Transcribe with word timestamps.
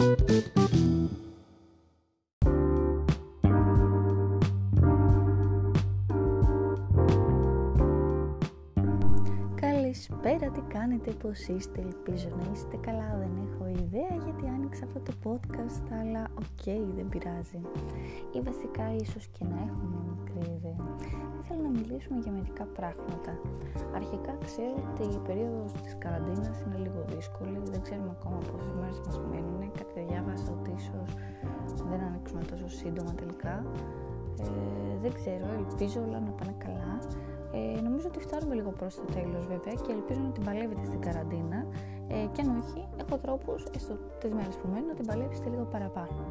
Καλησπέρα, 0.00 0.16
τι 10.50 10.60
κάνετε, 10.68 11.10
πώς 11.10 11.46
είστε, 11.46 11.80
ελπίζω 11.80 12.28
να 12.28 12.50
είστε 12.52 12.76
καλά, 12.76 13.16
δεν 13.18 13.30
έχω 13.52 13.68
ιδέα 13.68 14.16
γιατί 14.24 14.46
άνοιξα 14.46 14.84
αυτό 14.84 15.00
το 15.00 15.12
podcast, 15.24 15.92
αλλά 16.00 16.26
OK, 16.34 16.44
okay, 16.64 16.84
δεν 16.96 17.08
πειράζει. 17.08 17.60
Ή 18.32 18.40
βασικά 18.40 18.94
ίσως 18.94 19.26
και 19.26 19.44
να 19.44 19.56
έχω 19.56 19.82
μια 19.90 20.16
μικρή 20.16 20.52
ιδέα. 20.52 20.96
Ήθελα 21.40 21.62
να 21.68 21.72
μιλήσουμε 21.78 22.18
για 22.24 22.32
μερικά 22.38 22.64
πράγματα. 22.78 23.32
Αρχικά 23.98 24.32
ξέρω 24.46 24.76
ότι 24.90 25.04
η 25.18 25.20
περίοδος 25.26 25.72
της 25.82 25.92
καραντίνας 26.02 26.56
είναι 26.62 26.78
λίγο 26.84 27.00
δύσκολη, 27.14 27.58
δεν 27.72 27.80
ξέρουμε 27.86 28.12
ακόμα 28.18 28.38
πόσες 28.50 28.72
μέρες 28.80 29.00
μας 29.06 29.16
μένουν, 29.30 29.60
κάτι 29.78 29.94
διάβασα 30.08 30.50
ότι 30.58 30.70
ίσως 30.80 31.08
δεν 31.90 32.00
ανοίξουμε 32.08 32.42
τόσο 32.50 32.68
σύντομα 32.80 33.12
τελικά. 33.20 33.54
Ε, 34.46 34.98
δεν 35.02 35.12
ξέρω, 35.18 35.46
ελπίζω 35.60 35.98
όλα 36.06 36.18
να 36.26 36.32
πάνε 36.38 36.54
καλά. 36.64 36.92
Ε, 37.58 37.80
νομίζω 37.80 38.06
ότι 38.10 38.20
φτάνουμε 38.26 38.54
λίγο 38.54 38.70
προς 38.70 38.94
το 38.94 39.04
τέλος 39.16 39.42
βέβαια 39.52 39.74
και 39.84 39.92
ελπίζω 39.98 40.20
να 40.20 40.32
την 40.36 40.44
παλεύετε 40.44 40.84
στην 40.84 41.00
καραντίνα 41.06 41.60
ε, 42.08 42.26
και 42.32 42.40
αν 42.44 42.48
όχι, 42.60 42.80
έχω 43.02 43.16
τρόπους, 43.24 43.64
έστω 43.76 43.94
τις 44.20 44.32
μέρες 44.38 44.56
που 44.60 44.66
μένω, 44.72 44.86
να 44.86 44.94
την 44.94 45.06
παλέψετε 45.06 45.48
λίγο 45.48 45.64
παραπάνω. 45.74 46.22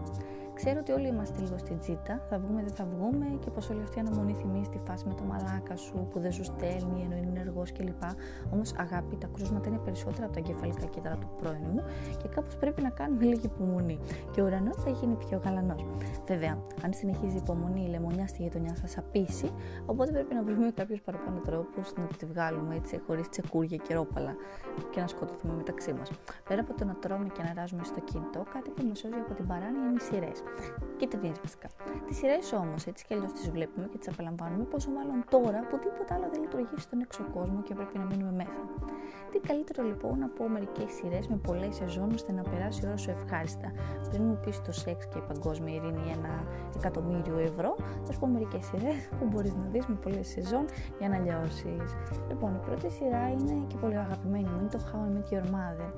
Ξέρω 0.61 0.79
ότι 0.79 0.91
όλοι 0.91 1.07
είμαστε 1.07 1.39
λίγο 1.39 1.57
στην 1.57 1.79
τζίτα, 1.79 2.21
θα 2.29 2.39
βγούμε, 2.39 2.61
δεν 2.63 2.73
θα 2.73 2.85
βγούμε 2.85 3.25
και 3.39 3.49
πως 3.49 3.69
όλη 3.69 3.81
αυτή 3.81 3.97
η 3.97 4.01
αναμονή 4.01 4.33
θυμίζει 4.33 4.69
τη 4.69 4.79
φάση 4.87 5.07
με 5.07 5.13
το 5.13 5.23
μαλάκα 5.23 5.75
σου 5.75 6.07
που 6.11 6.19
δεν 6.19 6.31
σου 6.31 6.43
στέλνει 6.43 7.01
ενώ 7.03 7.15
είναι 7.15 7.27
ενεργός 7.35 7.71
κλπ. 7.71 8.03
Όμως, 8.53 8.73
αγάπη, 8.77 9.15
τα 9.15 9.27
κρούσματα 9.33 9.69
είναι 9.69 9.77
περισσότερα 9.77 10.25
από 10.25 10.33
τα 10.33 10.39
εγκεφαλικά 10.39 10.85
κύτταρα 10.85 11.15
του 11.15 11.29
πρώην 11.37 11.65
μου 11.73 11.83
και 12.21 12.27
κάπως 12.27 12.55
πρέπει 12.55 12.81
να 12.81 12.89
κάνουμε 12.89 13.23
λίγη 13.23 13.45
υπομονή. 13.45 13.99
Και 14.31 14.41
ο 14.41 14.45
ουρανός 14.45 14.75
θα 14.83 14.89
γίνει 14.89 15.15
πιο 15.15 15.41
γαλανός. 15.43 15.85
Βέβαια, 16.27 16.57
αν 16.83 16.93
συνεχίζει 16.93 17.35
η 17.35 17.41
υπομονή, 17.43 17.83
η 17.83 17.89
λεμονιά 17.89 18.27
στη 18.27 18.41
γειτονιά 18.41 18.73
θα 18.73 18.87
σαπίσει, 18.87 19.51
οπότε 19.85 20.11
πρέπει 20.11 20.33
να 20.33 20.43
βρούμε 20.43 20.71
κάποιους 20.71 21.01
παραπάνω 21.01 21.39
τρόπους 21.39 21.93
να 21.97 22.05
τη 22.17 22.25
βγάλουμε 22.25 22.75
έτσι 22.75 23.01
χωρίς 23.07 23.29
τσεκούρια 23.29 23.77
και 23.77 23.93
ρόπαλα 23.93 24.35
και 24.91 24.99
να 24.99 25.07
σκοτωθούμε 25.07 25.53
μεταξύ 25.53 25.93
μας. 25.93 26.09
Πέρα 26.47 26.61
από 26.61 26.73
το 26.73 26.85
να 26.85 26.95
τρώμε 26.95 27.27
και 27.27 27.41
να 27.43 27.53
ράζουμε 27.53 27.83
στο 27.83 27.99
κινητό, 27.99 28.45
κάτι 28.53 28.69
που 28.69 28.83
μας 28.87 28.97
σώζει 28.99 29.19
από 29.25 29.33
την 29.33 29.47
παράνοια 29.47 29.85
είναι 29.87 29.99
οι 29.99 30.03
σειρές 30.03 30.43
και 30.97 31.07
ταινίε 31.07 31.31
βασικά. 31.43 31.67
Τις 32.07 32.17
σειρές 32.17 32.53
όμως 32.53 32.85
έτσι 32.85 33.05
κι 33.05 33.13
αλλιώς 33.13 33.31
τις 33.33 33.49
βλέπουμε 33.49 33.87
και 33.91 33.97
τις 33.97 34.07
απολαμβάνουμε, 34.07 34.63
πόσο 34.63 34.89
μάλλον 34.97 35.23
τώρα 35.29 35.59
που 35.69 35.75
τίποτα 35.83 36.13
άλλο 36.15 36.27
δεν 36.31 36.41
λειτουργεί 36.41 36.77
στον 36.77 36.99
έξω 37.05 37.23
κόσμο 37.33 37.61
και 37.61 37.73
πρέπει 37.73 37.97
να 37.97 38.05
μείνουμε 38.05 38.31
μέσα. 38.31 38.61
Τι 39.31 39.39
καλύτερο 39.39 39.81
λοιπόν 39.91 40.19
να 40.19 40.27
πω 40.27 40.43
μερικές 40.49 40.89
σειρές 40.97 41.27
με 41.27 41.37
πολλές 41.47 41.75
σεζόν 41.75 42.09
ώστε 42.13 42.31
να 42.31 42.41
περάσει 42.41 42.81
η 42.83 42.87
ώρα 42.87 42.97
σου 42.97 43.09
ευχάριστα. 43.09 43.71
Πριν 44.09 44.23
μου 44.23 44.39
πεις 44.43 44.61
το 44.61 44.71
σεξ 44.71 45.07
και 45.11 45.17
η 45.17 45.23
παγκόσμια 45.27 45.73
ειρήνη 45.75 46.03
ένα 46.17 46.33
εκατομμύριο 46.77 47.37
ευρώ, 47.37 47.75
θα 48.05 48.11
σου 48.11 48.19
πω 48.19 48.27
μερικές 48.27 48.65
σειρές 48.65 49.09
που 49.19 49.25
μπορείς 49.29 49.53
να 49.55 49.65
δεις 49.71 49.85
με 49.85 49.95
πολλές 49.95 50.27
σεζόν 50.27 50.65
για 50.99 51.09
να 51.09 51.17
λιώσεις. 51.19 51.89
Λοιπόν, 52.29 52.51
η 52.55 52.59
πρώτη 52.65 52.89
σειρά 52.91 53.29
είναι 53.29 53.55
και 53.67 53.77
πολύ 53.77 53.97
αγαπημένη 53.97 54.49
μου, 54.49 54.59
είναι 54.59 54.69
το 54.69 54.79
How 54.87 54.99
I 55.07 55.09
Met 55.15 55.27
Your 55.33 55.45
Mother. 55.55 55.89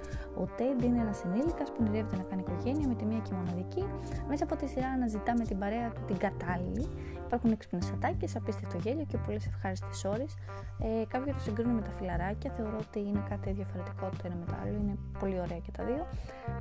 Ο 0.41 0.43
Ted 0.57 0.83
είναι 0.83 0.99
ένας 1.01 1.23
ενήλικας 1.23 1.69
που 1.71 1.77
ονειρεύεται 1.79 2.15
να 2.15 2.23
κάνει 2.23 2.41
οικογένεια 2.47 2.87
με 2.87 2.95
τη 2.95 3.05
μία 3.05 3.19
και 3.19 3.33
μοναδική. 3.33 3.83
Μέσα 4.27 4.40
από 4.43 4.55
τη 4.55 4.67
σειρά 4.67 4.87
αναζητά 4.87 5.33
με 5.37 5.45
την 5.45 5.57
παρέα 5.59 5.89
του 5.89 6.01
την 6.07 6.17
κατάλληλη. 6.17 6.87
Υπάρχουν 7.25 7.51
έξυπνες 7.51 7.91
ατάκες, 7.91 8.35
απίστευτο 8.35 8.77
γέλιο 8.77 9.05
και 9.05 9.17
πολλές 9.17 9.45
ευχάριστες 9.47 10.05
ώρες. 10.05 10.35
Ε, 10.79 11.05
κάποιοι 11.07 11.33
το 11.33 11.39
συγκρίνουν 11.39 11.75
με 11.75 11.81
τα 11.81 11.91
φιλαράκια. 11.97 12.51
Θεωρώ 12.51 12.77
ότι 12.77 12.99
είναι 12.99 13.23
κάτι 13.29 13.51
διαφορετικό 13.51 14.09
το 14.09 14.23
ένα 14.23 14.35
με 14.35 14.45
το 14.45 14.55
άλλο. 14.61 14.75
Είναι 14.81 14.95
πολύ 15.19 15.39
ωραία 15.39 15.57
και 15.57 15.71
τα 15.71 15.83
δύο. 15.83 16.07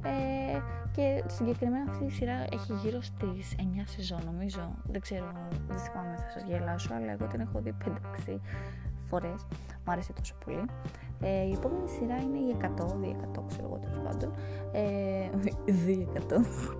Ε, 0.03 0.59
και 0.93 1.25
συγκεκριμένα 1.27 1.91
αυτή 1.91 2.05
η 2.05 2.11
σειρά 2.11 2.39
έχει 2.53 2.73
γύρω 2.83 3.01
στις 3.01 3.55
9 3.59 3.63
σεζόν, 3.85 4.21
νομίζω. 4.25 4.75
Δεν 4.85 5.01
ξέρω, 5.01 5.33
δεν 5.69 5.79
θυμάμαι, 5.79 6.15
θα 6.17 6.31
σας 6.31 6.43
γελάσω, 6.49 6.95
αλλά 6.95 7.13
εγώ 7.13 7.27
την 7.27 7.41
έχω 7.41 7.61
δει 7.61 7.75
5-6 7.85 8.41
φορές. 9.09 9.47
Μου 9.85 9.93
άρεσε 9.93 10.13
τόσο 10.13 10.35
πολύ. 10.45 10.65
Ε, 11.23 11.47
η 11.47 11.53
επόμενη 11.53 11.89
σειρά 11.89 12.17
είναι 12.17 12.39
η 12.39 12.57
100, 12.61 12.67
200 13.41 13.45
ξέρω 13.49 13.65
εγώ 13.65 13.79
τέλος 13.79 13.99
πάντων. 14.05 14.33
Ε, 14.73 15.31
200. 16.29 16.80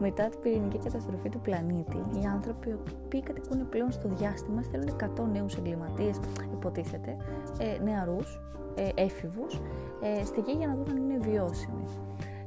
Μετά 0.00 0.28
την 0.28 0.40
πυρηνική 0.40 0.78
καταστροφή 0.78 1.28
του 1.28 1.40
πλανήτη, 1.40 1.96
οι 1.96 2.24
άνθρωποι 2.34 2.70
που 3.08 3.20
κατοικούν 3.24 3.68
πλέον 3.68 3.90
στο 3.90 4.08
διάστημα 4.08 4.62
στέλνουν 4.62 4.96
100 5.18 5.24
νέους 5.32 5.56
εγκληματίες, 5.56 6.20
υποτίθεται, 6.52 7.16
ε, 7.58 7.82
νεαρούς, 7.82 8.40
ε, 8.74 8.88
έφηβους, 8.94 9.60
ε, 10.00 10.24
στη 10.24 10.40
γη 10.40 10.52
για 10.52 10.66
να 10.66 10.74
δουν 10.74 10.88
αν 10.90 10.96
είναι 10.96 11.18
βιώσιμοι. 11.18 11.84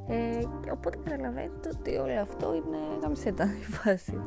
Ε, 0.07 0.43
οπότε 0.71 0.97
καταλαβαίνετε 1.03 1.69
ότι 1.79 1.95
όλο 1.95 2.21
αυτό 2.21 2.53
είναι 2.53 2.77
γαμισέτα 3.01 3.45
η 3.61 3.63
φάση 3.63 4.21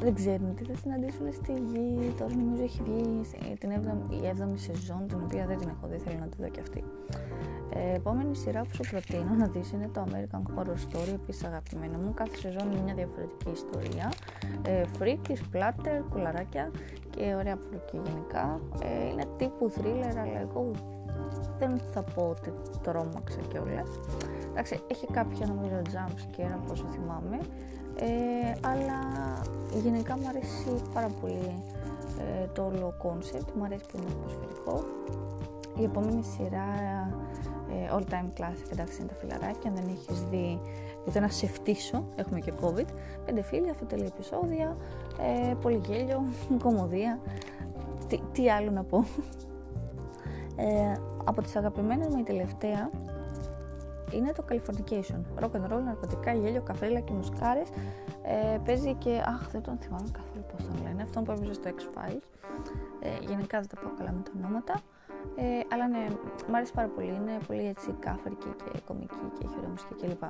δεν 0.00 0.14
ξέρουν 0.14 0.54
τι 0.54 0.64
θα 0.64 0.74
συναντήσουν 0.76 1.32
στη 1.32 1.52
γη. 1.52 2.14
Τώρα 2.18 2.34
νομίζω 2.34 2.62
έχει 2.62 2.82
βγει 2.82 3.20
την 3.58 3.70
7η, 3.70 4.12
η 4.12 4.32
7η 4.36 4.54
σεζόν, 4.54 5.06
την 5.08 5.20
οποία 5.24 5.46
δεν 5.46 5.58
την 5.58 5.68
έχω 5.68 5.86
δει, 5.86 5.98
θέλω 5.98 6.18
να 6.18 6.26
τη 6.26 6.36
δω 6.42 6.48
και 6.48 6.60
αυτή. 6.60 6.84
Ε, 7.76 7.94
επόμενη 7.94 8.36
σειρά 8.36 8.60
που 8.60 8.74
σου 8.74 8.90
προτείνω 8.90 9.34
να 9.38 9.46
δεις 9.46 9.70
είναι 9.72 9.88
το 9.92 10.06
American 10.08 10.42
Horror 10.54 10.78
Story, 10.86 11.12
επίσης 11.14 11.44
αγαπημένο 11.44 11.98
μου. 11.98 12.14
Κάθε 12.14 12.36
σεζόν 12.36 12.72
είναι 12.72 12.80
μια 12.80 12.94
διαφορετική 12.94 13.50
ιστορία. 13.50 14.12
Ε, 14.66 14.82
freaky, 14.98 15.32
splatter, 15.32 16.02
κουλαράκια 16.10 16.70
και 17.10 17.34
ωραία 17.34 17.56
πλοκή 17.56 18.10
γενικά. 18.10 18.60
Ε, 18.82 19.08
είναι 19.08 19.24
τύπου 19.36 19.72
thriller, 19.76 20.10
αλλά 20.10 20.40
εγώ 20.40 20.70
δεν 21.58 21.80
θα 21.92 22.02
πω 22.02 22.22
ότι 22.30 22.52
τρόμαξα 22.82 23.40
κιόλας. 23.48 23.88
Εντάξει, 24.50 24.80
έχει 24.86 25.06
κάποια 25.06 25.46
νομίζω 25.46 25.82
jump 25.84 26.16
scare 26.24 26.52
από 26.54 26.72
όσο 26.72 26.86
θυμάμαι. 26.90 27.38
Ε, 27.98 28.68
αλλά 28.70 28.98
γενικά 29.82 30.16
μου 30.18 30.28
αρέσει 30.28 30.82
πάρα 30.94 31.08
πολύ 31.20 31.62
ε, 32.20 32.46
το 32.52 32.64
όλο 32.64 32.94
concept, 33.02 33.52
μου 33.56 33.64
αρέσει 33.64 33.84
που 33.88 33.96
είναι 33.96 34.06
ατμοσφαιρικό. 34.10 34.84
Η 35.78 35.84
επόμενη 35.84 36.22
σειρά 36.22 36.66
ε, 36.80 37.14
all 37.94 38.12
time 38.12 38.40
classic, 38.40 38.72
εντάξει 38.72 39.00
είναι 39.00 39.08
τα 39.08 39.14
φιλαράκια, 39.14 39.70
αν 39.70 39.74
δεν 39.74 39.88
έχεις 39.88 40.22
δει 40.30 40.60
γιατί 41.04 41.20
να 41.20 41.28
σε 41.28 41.46
φτύσω, 41.46 42.04
έχουμε 42.16 42.40
και 42.40 42.52
COVID, 42.60 42.86
πέντε 43.24 43.42
φίλοι, 43.42 43.70
αφετελή 43.70 44.04
επεισόδια, 44.04 44.76
ε, 45.20 45.54
πολύ 45.54 45.80
γέλιο, 45.86 46.24
κομμωδία, 46.64 47.18
τι, 48.08 48.20
τι 48.32 48.50
άλλο 48.50 48.70
να 48.70 48.82
πω. 48.82 49.04
Ε, 50.56 50.92
από 51.24 51.42
τις 51.42 51.56
αγαπημένες 51.56 52.08
μου 52.08 52.18
η 52.18 52.22
τελευταία 52.22 52.90
είναι 54.12 54.32
το 54.32 54.44
Californication. 54.48 55.44
Rock 55.44 55.50
and 55.50 55.72
roll, 55.72 55.82
ναρκωτικά, 55.84 56.34
γέλιο, 56.34 56.62
καφέλα 56.62 57.00
και 57.00 57.12
μουσκάρες. 57.12 57.68
Ε, 58.22 58.58
παίζει 58.64 58.94
και, 58.94 59.22
αχ 59.26 59.50
δεν 59.50 59.62
τον 59.62 59.78
θυμάμαι 59.78 60.08
καθόλου 60.12 60.44
πώς 60.52 60.66
τον 60.66 60.82
λένε, 60.82 61.02
αυτόν 61.02 61.24
που 61.24 61.32
έπαιζε 61.32 61.52
στο 61.52 61.70
X-Files. 61.70 62.22
Ε, 63.00 63.08
γενικά 63.26 63.58
δεν 63.58 63.68
τα 63.68 63.76
πω 63.80 63.88
καλά 63.98 64.12
με 64.12 64.22
τα 64.22 64.30
ονόματα. 64.36 64.80
Ε, 65.38 65.44
αλλά 65.72 65.88
ναι, 65.88 66.04
μου 66.48 66.56
αρέσει 66.56 66.72
πάρα 66.72 66.88
πολύ. 66.88 67.06
Είναι 67.06 67.34
πολύ 67.46 67.66
έτσι 67.66 67.94
κάφρικη 68.04 68.48
και 68.56 68.80
κομική 68.86 69.26
και 69.38 69.42
έχει 69.46 69.54
ωραία 69.58 69.70
μουσική 69.70 69.94
κλπ. 70.00 70.24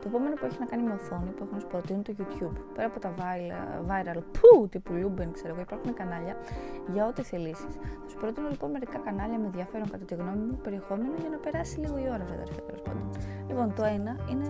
Το 0.00 0.06
επόμενο 0.06 0.34
που 0.34 0.44
έχει 0.48 0.58
να 0.60 0.66
κάνει 0.66 0.82
με 0.82 0.92
οθόνη 0.92 1.30
που 1.30 1.42
έχω 1.44 1.54
να 1.54 1.60
σου 1.60 1.66
πω 1.66 1.80
είναι 1.90 2.02
το 2.02 2.14
YouTube. 2.18 2.56
Πέρα 2.74 2.86
από 2.86 3.00
τα 3.00 3.14
viral, 3.88 4.20
που 4.36 4.68
τύπου 4.68 4.92
Luben, 4.92 5.28
ξέρω 5.32 5.52
εγώ, 5.54 5.60
υπάρχουν 5.60 5.94
κανάλια 5.94 6.36
για 6.92 7.06
ό,τι 7.06 7.22
θελήσεις. 7.22 7.74
Θα 8.02 8.08
σου 8.08 8.16
προτείνω 8.16 8.48
λοιπόν 8.48 8.70
μερικά 8.70 8.98
κανάλια 8.98 9.38
με 9.38 9.44
ενδιαφέρον 9.44 9.90
κατά 9.90 10.04
τη 10.04 10.14
γνώμη 10.14 10.44
μου 10.48 10.58
περιεχόμενο 10.62 11.14
για 11.20 11.28
να 11.28 11.36
περάσει 11.36 11.78
λίγο 11.80 11.96
η 11.98 12.06
ώρα, 12.14 12.24
βέβαια, 12.30 12.44
τέλος 12.66 12.82
πάντων. 12.82 13.10
Λοιπόν, 13.48 13.74
το 13.74 13.84
ένα 13.84 14.16
είναι, 14.30 14.48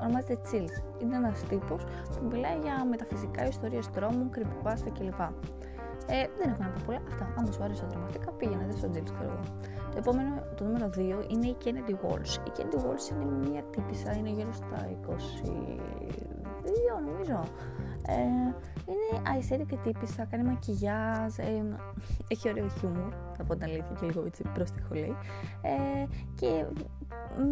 ονομάζεται 0.00 0.38
Chills. 0.48 1.02
Είναι 1.02 1.16
ένας 1.16 1.42
τύπος 1.42 1.84
που 1.84 2.26
μιλάει 2.30 2.58
για 2.58 2.84
μεταφυσικά 2.84 3.46
ιστορίες 3.46 3.90
τρόμου, 3.90 4.30
creepypasta 4.34 4.90
κλπ. 4.98 5.20
Ε, 6.10 6.26
δεν 6.38 6.50
έχω 6.50 6.62
να 6.62 6.68
πω 6.68 6.80
πολλά. 6.86 7.00
Αυτά. 7.08 7.34
Αν 7.38 7.52
σου 7.52 7.62
άρεσε 7.64 7.86
δραματικά, 7.90 8.30
πήγαινε 8.32 8.66
δε 8.70 8.76
στο 8.76 8.88
Jill, 8.88 9.10
ξέρω 9.16 9.30
εγώ. 9.32 9.40
Το 9.90 9.96
επόμενο, 9.98 10.42
το 10.56 10.64
νούμερο 10.64 10.86
2 10.86 10.98
είναι 11.30 11.46
η 11.46 11.56
Kennedy 11.64 11.94
Walls. 12.02 12.32
Η 12.48 12.50
Kennedy 12.56 12.78
Walls 12.84 13.04
είναι 13.10 13.48
μια 13.48 13.62
τύπησα, 13.62 14.16
είναι 14.16 14.30
γύρω 14.30 14.52
στα 14.52 14.90
22 15.06 17.00
νομίζω. 17.04 17.42
Ε, 18.06 18.14
είναι 18.90 19.38
αισθητική 19.38 19.76
και 19.76 19.76
τύπησα, 19.82 20.24
κάνει 20.24 20.42
μακιγιάζ, 20.42 21.38
ε, 21.38 21.78
έχει 22.28 22.48
ωραίο 22.48 22.68
χιούμορ, 22.68 23.12
θα 23.36 23.44
πω 23.44 23.54
την 23.54 23.62
αλήθεια 23.62 23.96
και 24.00 24.06
λίγο 24.06 24.24
έτσι 24.26 24.42
πρόστιχο 24.54 24.94
λέει. 24.94 25.16
Ε, 25.62 26.06
και 26.34 26.64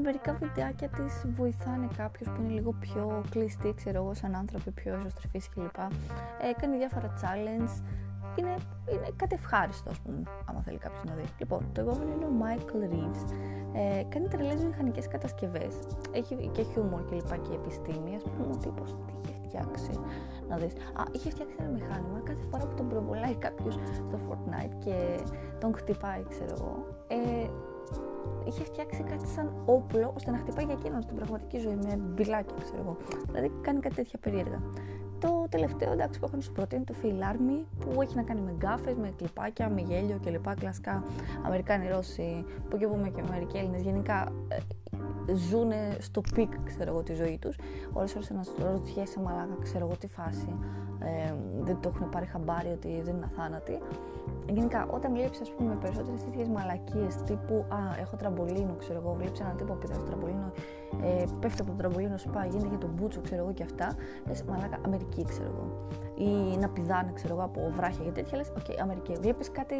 μερικά 0.02 0.32
βιντεάκια 0.32 0.88
της 0.88 1.24
βοηθάνε 1.34 1.88
κάποιους 1.96 2.28
που 2.28 2.42
είναι 2.42 2.52
λίγο 2.52 2.72
πιο 2.72 3.22
κλειστοί, 3.30 3.74
ξέρω 3.76 4.02
εγώ, 4.02 4.14
σαν 4.14 4.34
άνθρωποι 4.34 4.70
πιο 4.70 4.94
εσωστρεφείς 4.94 5.48
κλπ. 5.48 5.78
Ε, 5.78 6.52
κάνει 6.60 6.76
διάφορα 6.76 7.14
challenge, 7.22 7.82
είναι, 8.40 8.56
είναι 8.92 9.08
κάτι 9.16 9.34
ευχάριστο, 9.34 9.90
ας 9.90 10.00
πούμε, 10.00 10.22
άμα 10.48 10.60
θέλει 10.60 10.78
κάποιος 10.78 11.04
να 11.04 11.14
δει. 11.14 11.24
Λοιπόν, 11.38 11.60
το 11.72 11.80
επόμενο 11.80 12.10
είναι 12.14 12.24
ο 12.24 12.34
Michael 12.42 12.82
Reeves. 12.92 13.22
Ε, 13.78 14.02
κάνει 14.08 14.28
τρελές 14.28 14.64
μηχανικές 14.64 15.08
κατασκευές. 15.08 15.74
Έχει 16.12 16.50
και 16.52 16.62
χιούμορ 16.62 17.04
και 17.04 17.14
λοιπά 17.14 17.36
και 17.36 17.52
επιστήμη. 17.54 18.12
Α 18.16 18.20
πούμε, 18.30 18.52
ο 18.54 18.56
τύπος 18.56 18.90
τι 19.06 19.28
είχε 19.28 19.38
φτιάξει. 19.42 19.90
Να 20.48 20.56
δεις. 20.56 20.72
Α, 20.72 21.02
είχε 21.12 21.30
φτιάξει 21.30 21.54
ένα 21.58 21.68
μηχάνημα 21.68 22.20
κάθε 22.24 22.44
φορά 22.50 22.66
που 22.66 22.74
τον 22.74 22.88
προβολάει 22.88 23.34
κάποιος 23.34 23.74
στο 23.74 24.18
Fortnite 24.28 24.74
και 24.84 25.20
τον 25.60 25.74
χτυπάει, 25.74 26.22
ξέρω 26.28 26.54
εγώ. 26.60 26.86
Ε, 27.08 27.48
είχε 28.44 28.64
φτιάξει 28.64 29.02
κάτι 29.02 29.26
σαν 29.26 29.52
όπλο 29.64 30.12
ώστε 30.16 30.30
να 30.30 30.38
χτυπάει 30.38 30.64
για 30.64 30.74
εκείνον 30.78 31.02
στην 31.02 31.16
πραγματική 31.16 31.58
ζωή 31.58 31.76
με 31.76 31.96
μπιλάκια, 31.96 32.56
ξέρω 32.62 32.80
εγώ. 32.82 32.96
Δηλαδή 33.26 33.52
κάνει 33.60 33.80
κάτι 33.80 33.94
τέτοια 33.94 34.18
περίεργα. 34.18 34.60
Το 35.20 35.46
τελευταίο 35.48 35.92
εντάξει 35.92 36.18
που 36.18 36.26
έχω 36.26 36.36
να 36.36 36.42
σου 36.42 36.52
προτείνει 36.52 36.84
το 36.84 36.94
FailArmy 37.02 37.64
που 37.80 38.02
έχει 38.02 38.16
να 38.16 38.22
κάνει 38.22 38.40
με 38.40 38.54
γκάφες, 38.56 38.96
με 38.96 39.12
κλιπάκια, 39.16 39.68
με 39.68 39.80
γέλιο 39.80 40.20
κλπ. 40.24 40.54
Κλασικά 40.54 41.04
Αμερικάνοι, 41.44 41.88
Ρώσοι, 41.88 42.44
πού 42.70 42.76
και 42.76 42.86
πού 42.86 43.08
και 43.08 43.20
μερικοί 43.20 43.56
Έλληνες. 43.56 43.82
Γενικά 43.82 44.32
ε, 44.48 44.56
ζουν 45.34 45.72
στο 45.98 46.20
peak, 46.34 46.52
ξέρω 46.64 46.90
εγώ, 46.90 47.02
τη 47.02 47.14
ζωή 47.14 47.38
τους. 47.40 47.56
Ώρες 47.92 48.14
ώρες 48.14 48.24
αναρωτιέσαι 48.30 49.20
μαλάκα, 49.20 49.56
ξέρω 49.62 49.84
εγώ 49.86 49.96
τι 49.96 50.06
φάση. 50.06 50.58
Ε, 50.98 51.34
δεν 51.60 51.78
το 51.80 51.92
έχουν 51.94 52.08
πάρει 52.08 52.26
χαμπάρι 52.26 52.68
ότι 52.68 53.00
δεν 53.04 53.14
είναι 53.16 53.28
αθάνατοι. 53.32 53.78
Γενικά, 54.48 54.86
όταν 54.90 55.12
βλέπεις, 55.12 55.38
ας 55.42 55.50
πούμε, 55.50 55.76
περισσότερες 55.80 56.24
τέτοιες 56.24 56.48
μαλακίες 56.48 57.16
τύπου 57.16 57.64
Α, 57.68 57.78
έχω 58.00 58.16
τραμπολίνο, 58.16 58.74
ξέρω 58.78 58.98
εγώ, 59.04 59.12
βλέπεις 59.12 59.40
έναν 59.40 59.56
τύπο 59.56 59.72
που 59.72 59.86
στο 59.92 60.02
τραμπολίνο, 60.02 60.52
ε, 61.02 61.24
πέφτει 61.40 61.60
από 61.60 61.70
το 61.70 61.76
τραμπολίνο, 61.76 62.18
σπά, 62.18 62.44
γίνεται 62.44 62.68
για 62.68 62.78
τον 62.78 62.90
μπούτσο, 62.94 63.20
ξέρω 63.20 63.42
εγώ 63.42 63.52
και 63.52 63.62
αυτά. 63.62 63.94
Λες, 64.26 64.42
μαλάκα, 64.42 64.78
Αμερική, 64.84 65.24
ξέρω 65.24 65.48
εγώ. 65.54 65.88
Ή 66.18 66.56
να 66.56 66.68
πηδάνε, 66.68 67.10
ξέρω 67.14 67.34
εγώ, 67.34 67.44
από 67.44 67.72
βράχια 67.76 68.04
και 68.04 68.10
τέτοια. 68.10 68.36
Λες, 68.36 68.48
OK, 68.48 68.64
okay, 68.68 68.74
Αμερική. 68.82 69.12
Βλέπεις 69.20 69.50
κάτι 69.50 69.74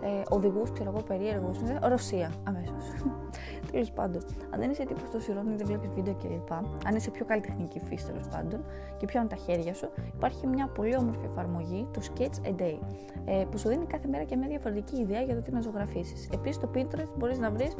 ε, 0.00 0.22
οδηγούς, 0.28 0.70
ξέρω 0.72 0.90
εγώ, 0.90 1.02
περίεργους. 1.02 1.58
Ρωσία, 1.82 2.32
αμέσως. 2.44 2.84
Τέλος 3.72 3.90
πάντων, 3.90 4.22
αν 4.50 4.60
δεν 4.60 4.70
είσαι 4.70 4.82
τύπο 4.88 5.06
στο 5.06 5.20
σιρόνι, 5.20 5.56
δεν 5.56 5.66
βλέπεις 5.66 5.90
βίντεο 5.90 6.14
κλπ. 6.14 6.52
Αν 6.86 6.94
είσαι 6.96 7.10
πιο 7.10 7.24
καλλιτεχνική 7.24 7.80
φύση 7.80 8.06
τέλος 8.06 8.28
πάντων 8.28 8.64
και 8.96 9.06
πιάνουν 9.06 9.28
τα 9.28 9.36
χέρια 9.36 9.74
σου, 9.74 9.88
υπάρχει 10.14 10.46
μια 10.46 10.66
πολύ 10.66 10.96
όμορφη 10.96 11.24
εφαρμογή, 11.24 11.88
το 11.92 12.00
Sketch 12.08 12.48
a 12.48 12.60
Day, 12.62 12.78
ε, 13.24 13.44
που 13.50 13.58
σου 13.58 13.68
δίνει 13.68 13.86
κάθε 13.86 14.08
μέρα 14.08 14.24
και 14.24 14.36
μια 14.36 14.48
διαφορετική 14.48 15.00
ιδέα 15.00 15.20
για 15.20 15.34
το 15.34 15.40
τι 15.40 15.50
να 15.52 15.60
ζωγραφίσεις. 15.60 16.28
Επίσης, 16.32 16.58
το 16.58 16.70
Pinterest 16.74 17.12
μπορείς 17.18 17.38
να 17.38 17.50
βρεις 17.50 17.74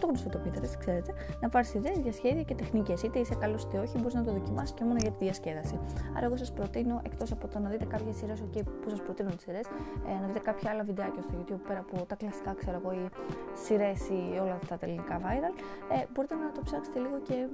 το 0.00 0.06
γνωστό 0.06 0.28
το 0.28 0.40
Pinterest, 0.44 0.76
ξέρετε, 0.78 1.12
να 1.40 1.48
πάρεις 1.48 1.74
ιδέες 1.74 1.98
για 1.98 2.12
σχέδια 2.12 2.42
και 2.42 2.54
τεχνικές. 2.54 3.02
Είτε 3.02 3.18
είσαι 3.18 3.34
καλός 3.34 3.62
είτε 3.62 3.78
όχι, 3.78 3.98
μπορείς 3.98 4.14
να 4.14 4.24
το 4.24 4.32
δοκιμάσεις 4.32 4.74
και 4.74 4.84
μόνο 4.84 4.96
για 5.00 5.10
τη 5.10 5.16
διασκέδαση. 5.24 5.78
Άρα, 6.16 6.26
εγώ 6.26 6.36
σας 6.36 6.52
προτείνω, 6.52 7.00
εκτός 7.04 7.32
από 7.32 7.48
το 7.48 7.58
να 7.58 7.68
δείτε 7.68 7.84
κάποιες 7.84 8.16
σειρές, 8.16 8.42
okay, 8.46 8.62
που 8.82 8.88
σας 8.88 9.00
προτείνω 9.02 9.30
τις 9.30 9.40
σειρές, 9.40 9.66
ε, 10.08 10.20
να 10.20 10.26
δείτε 10.26 10.38
κάποια 10.38 10.70
άλλα 10.70 10.84
βιντεάκια 10.84 11.22
στο 11.22 11.32
YouTube 11.38 11.62
πέρα 11.68 11.78
από 11.78 12.04
τα 12.06 12.14
κλασικά, 12.14 12.54
ξέρω 12.54 12.80
εγώ, 12.84 12.92
οι 12.92 13.08
σειρές 13.64 14.08
ή 14.08 14.38
όλα 14.42 14.54
αυτά 14.54 14.78
τα 14.78 14.86
ελληνικά 14.86 15.20
viral, 15.20 15.54
ε, 15.94 16.04
μπορείτε 16.12 16.34
να 16.34 16.43
το 16.52 16.60
ψάξετε 16.64 16.98
λίγο 16.98 17.18
και 17.28 17.48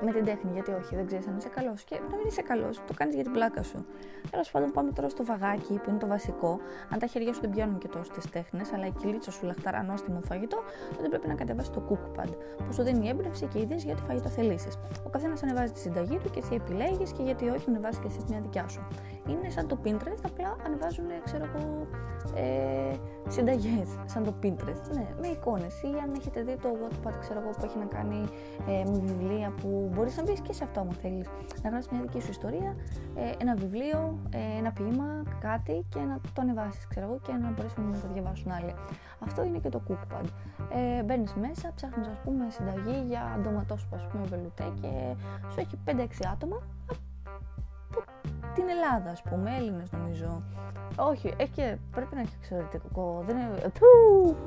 με 0.00 0.12
την 0.12 0.24
τέχνη, 0.24 0.50
γιατί 0.52 0.70
όχι, 0.72 0.94
δεν 0.96 1.06
ξέρεις 1.06 1.26
αν 1.26 1.36
είσαι 1.36 1.48
καλός. 1.48 1.84
Και 1.84 2.00
να 2.10 2.16
μην 2.16 2.26
είσαι 2.26 2.42
καλός, 2.42 2.80
το 2.86 2.94
κάνεις 2.96 3.14
για 3.14 3.22
την 3.22 3.32
πλάκα 3.32 3.62
σου. 3.62 3.86
Τέλος 4.30 4.50
πάντων, 4.50 4.70
πάμε 4.70 4.92
τώρα 4.92 5.08
στο 5.08 5.24
βαγάκι 5.24 5.72
που 5.82 5.90
είναι 5.90 5.98
το 5.98 6.06
βασικό. 6.06 6.58
Αν 6.92 6.98
τα 6.98 7.06
χέρια 7.06 7.32
σου 7.32 7.40
δεν 7.40 7.50
πιάνουν 7.50 7.78
και 7.78 7.88
τόσο 7.88 8.10
τις 8.12 8.30
τέχνες, 8.30 8.72
αλλά 8.72 8.86
η 8.86 8.90
κυλίτσα 8.90 9.30
σου 9.30 9.46
λαχταρά 9.46 9.82
νόστιμο 9.82 10.20
φαγητό, 10.20 10.62
τότε 10.96 11.08
πρέπει 11.08 11.28
να 11.28 11.34
κατεβάσεις 11.34 11.70
το 11.70 11.82
cookpad, 11.90 12.28
που 12.66 12.72
σου 12.72 12.82
δίνει 12.82 13.08
έμπνευση 13.08 13.46
και 13.46 13.58
ιδέες 13.60 13.84
για 13.84 13.94
τι 13.94 14.02
φαγητό 14.02 14.28
θελήσεις. 14.28 14.78
Ο 15.06 15.08
καθένας 15.08 15.42
ανεβάζει 15.42 15.72
τη 15.72 15.78
συνταγή 15.78 16.18
του 16.18 16.30
και 16.30 16.38
εσύ 16.38 16.54
επιλέγεις 16.54 17.12
και 17.12 17.22
γιατί 17.22 17.48
όχι, 17.48 17.64
ανεβάζεις 17.68 17.98
και 17.98 18.06
εσύ 18.06 18.18
μια 18.28 18.40
δικιά 18.40 18.68
σου. 18.68 18.86
Είναι 19.28 19.50
σαν 19.50 19.66
το 19.66 19.78
Pinterest, 19.84 20.22
απλά 20.24 20.56
ανεβάζουν, 20.66 21.06
ξέρω 21.24 21.44
εγώ, 21.44 21.86
ε, 22.34 22.94
συνταγές, 23.28 23.88
σαν 24.04 24.24
το 24.24 24.34
Pinterest. 24.42 24.86
Ναι, 24.94 25.06
με 25.20 25.26
εικόνες. 25.26 25.82
Ή 25.82 25.86
αν 26.02 26.14
έχετε 26.16 26.42
δει 26.42 26.56
το 26.62 26.68
Wattpad, 26.82 27.12
ξέρω 27.20 27.40
εγώ, 27.40 27.50
που 27.50 27.64
έχει 27.64 27.78
να 27.78 27.86
κάνει 27.96 28.20
ε, 28.68 28.84
με 28.90 28.98
βιβλία 29.04 29.52
που 29.60 29.90
μπορείς 29.94 30.16
να 30.16 30.22
μπεις 30.22 30.40
και 30.40 30.52
σε 30.52 30.64
αυτό, 30.64 30.80
αν 30.80 30.90
θέλεις. 31.02 31.28
Να 31.62 31.68
γράψεις 31.70 31.90
μια 31.90 32.00
δική 32.00 32.20
σου 32.20 32.30
ιστορία, 32.30 32.76
ε, 33.14 33.32
ένα 33.38 33.54
βιβλίο, 33.54 34.18
ε, 34.30 34.58
ένα 34.58 34.72
ποίημα, 34.72 35.22
κάτι 35.40 35.84
και 35.88 35.98
να 35.98 36.20
το 36.34 36.40
ανεβάσεις, 36.40 36.86
ξέρω 36.86 37.06
εγώ, 37.06 37.18
και 37.26 37.32
να 37.32 37.50
μπορέσουν 37.50 37.90
να 37.90 37.98
το 38.00 38.08
διαβάσουν 38.12 38.50
άλλοι. 38.50 38.74
Αυτό 39.18 39.44
είναι 39.44 39.58
και 39.58 39.68
το 39.68 39.80
Cookpad. 39.88 40.26
Ε, 40.78 41.02
Μπαίνεις 41.02 41.34
μέσα, 41.34 41.72
ψάχνεις, 41.74 42.06
ας 42.06 42.18
πούμε, 42.24 42.44
συνταγή 42.50 43.04
για 43.08 43.38
ντοματόσπα, 43.42 43.96
ας 43.96 44.06
πούμε, 44.06 44.24
βελουτέ 44.26 44.72
και 44.80 44.90
σου 45.50 45.60
έχει 45.60 45.76
5-6 45.84 46.28
άτομα 46.32 46.58
την 48.56 48.68
Ελλάδα, 48.74 49.10
ας 49.10 49.22
πούμε, 49.22 49.48
Έλληνες 49.58 49.88
νομίζω. 49.92 50.42
Όχι, 51.10 51.34
έχει 51.36 51.52
και, 51.58 51.76
πρέπει 51.90 52.14
να 52.14 52.20
έχει 52.20 52.34
εξωτερικό. 52.40 53.22
Δεν 53.26 53.36
είναι. 53.36 53.72
Του! 53.78 53.90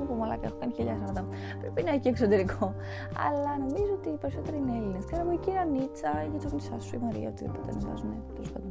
Που 0.06 0.14
μαλάκα, 0.14 0.46
έχω 0.46 0.56
κάνει 0.60 0.72
χιλιάδες 0.72 1.02
αυτά. 1.08 1.22
Πρέπει 1.60 1.82
να 1.82 1.90
έχει 1.90 2.08
εξωτερικό. 2.08 2.74
Αλλά 3.26 3.52
νομίζω 3.64 3.92
ότι 3.98 4.08
οι 4.08 4.18
περισσότεροι 4.22 4.56
είναι 4.56 4.72
Έλληνες. 4.78 5.04
Ξέρω 5.04 5.22
εγώ, 5.22 5.32
η 5.32 5.40
κυρία 5.44 5.64
Νίτσα, 5.64 6.10
η 6.26 6.28
γειτονισά 6.32 6.80
σου, 6.80 6.94
η 6.94 6.98
Μαρία, 7.06 7.28
οτιδήποτε 7.28 7.68
ανεβάζουν 7.72 8.10
τέλος 8.34 8.50
πάντων 8.52 8.69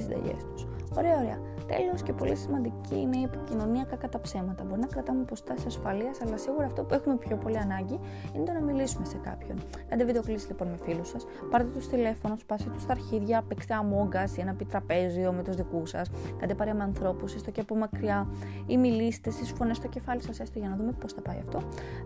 στι 0.00 0.14
συνταγές 0.14 0.44
τους. 0.44 0.66
Ωραία, 0.96 1.18
ωραία. 1.18 1.38
Τέλος 1.66 2.02
και 2.02 2.12
πολύ 2.12 2.36
σημαντική 2.36 2.96
είναι 3.00 3.16
η 3.16 3.22
επικοινωνία 3.22 3.84
κατά 3.84 4.08
τα 4.08 4.20
ψέματα. 4.20 4.64
Μπορεί 4.64 4.80
να 4.80 4.86
κρατάμε 4.86 5.20
αποστάσεις 5.20 5.66
ασφαλείας, 5.66 6.20
αλλά 6.22 6.36
σίγουρα 6.36 6.66
αυτό 6.66 6.82
που 6.84 6.94
έχουμε 6.94 7.16
πιο 7.16 7.36
πολύ 7.36 7.58
ανάγκη 7.58 8.00
είναι 8.32 8.44
το 8.44 8.52
να 8.52 8.60
μιλήσουμε 8.60 9.04
σε 9.06 9.16
κάποιον. 9.16 9.58
Κάντε 9.88 10.04
βίντεο 10.04 10.22
κλείσει 10.22 10.48
λοιπόν 10.48 10.68
με 10.68 10.76
φίλους 10.82 11.08
σας, 11.08 11.26
πάρτε 11.50 11.68
τους 11.68 11.88
τηλέφωνο, 11.88 12.36
σπάστε 12.38 12.70
τους 12.70 12.82
στα 12.82 12.92
αρχίδια, 12.92 13.42
παίξτε 13.48 13.74
αμόγκα 13.74 14.24
ή 14.36 14.40
ένα 14.40 14.54
πιτραπέζιο 14.54 15.32
με 15.32 15.42
τους 15.42 15.56
δικούς 15.56 15.90
σας, 15.90 16.10
κάντε 16.38 16.54
παρέα 16.54 16.74
με 16.74 16.82
ανθρώπους, 16.82 17.34
έστω 17.34 17.50
και 17.50 17.60
από 17.60 17.74
μακριά, 17.76 18.28
ή 18.66 18.76
μιλήστε 18.76 19.30
στις 19.30 19.50
φωνές 19.50 19.76
στο 19.76 19.88
κεφάλι 19.88 20.22
σας, 20.22 20.40
έστω 20.40 20.58
για 20.58 20.68
να 20.68 20.76
δούμε 20.76 20.92
πώς 20.92 21.12
θα 21.12 21.20
πάει 21.20 21.38
αυτό. 21.38 21.58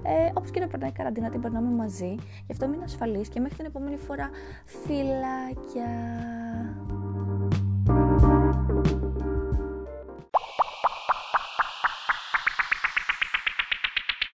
Ε, 0.02 0.30
Όπως 0.34 0.50
και 0.50 0.60
να 0.60 0.66
περνάει 0.66 0.92
καραντίνα, 0.92 1.30
την 1.30 1.40
περνάμε 1.40 1.70
μαζί, 1.70 2.14
γι' 2.46 2.52
αυτό 2.52 2.68
μην 2.68 2.82
ασφαλεί 2.82 3.28
και 3.28 3.40
μέχρι 3.40 3.56
την 3.56 3.66
επόμενη 3.66 3.96
φορά, 3.96 4.30
φυλάκια. 4.64 5.90